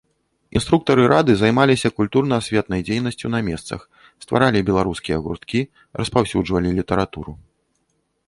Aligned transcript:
Інструктары 0.59 1.01
рады 1.11 1.33
займаліся 1.39 1.89
культурна-асветнай 1.99 2.81
дзейнасцю 2.87 3.27
на 3.35 3.41
месцах, 3.49 3.81
стваралі 4.25 4.65
беларускія 4.69 5.17
гурткі, 5.27 5.61
распаўсюджвалі 6.03 6.69
літаратуру. 6.79 7.31